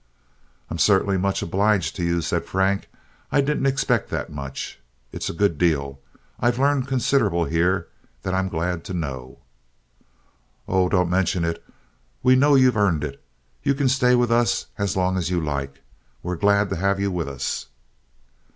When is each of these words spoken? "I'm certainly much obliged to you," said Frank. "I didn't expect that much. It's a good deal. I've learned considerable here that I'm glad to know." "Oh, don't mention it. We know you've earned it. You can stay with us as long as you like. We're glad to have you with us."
"I'm 0.71 0.79
certainly 0.79 1.19
much 1.19 1.43
obliged 1.43 1.95
to 1.97 2.03
you," 2.03 2.21
said 2.23 2.45
Frank. 2.45 2.87
"I 3.31 3.39
didn't 3.39 3.67
expect 3.67 4.09
that 4.09 4.31
much. 4.31 4.79
It's 5.11 5.29
a 5.29 5.31
good 5.31 5.59
deal. 5.59 5.99
I've 6.39 6.57
learned 6.57 6.87
considerable 6.87 7.45
here 7.45 7.87
that 8.23 8.33
I'm 8.33 8.49
glad 8.49 8.83
to 8.85 8.95
know." 8.95 9.37
"Oh, 10.67 10.89
don't 10.89 11.11
mention 11.11 11.45
it. 11.45 11.63
We 12.23 12.35
know 12.35 12.55
you've 12.55 12.77
earned 12.77 13.03
it. 13.03 13.23
You 13.61 13.75
can 13.75 13.89
stay 13.89 14.15
with 14.15 14.31
us 14.31 14.65
as 14.75 14.97
long 14.97 15.17
as 15.19 15.29
you 15.29 15.39
like. 15.39 15.83
We're 16.23 16.35
glad 16.35 16.71
to 16.71 16.77
have 16.77 16.99
you 16.99 17.11
with 17.11 17.27
us." 17.29 17.67